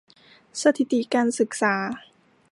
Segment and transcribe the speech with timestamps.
[0.61, 1.75] สถิติการศึกษา